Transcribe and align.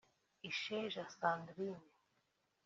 Isheja 0.49 1.05
Sandrine 1.09 1.79